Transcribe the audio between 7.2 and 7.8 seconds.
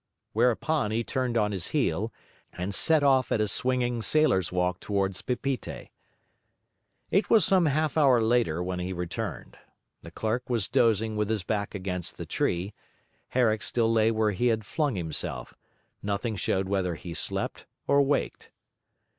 was some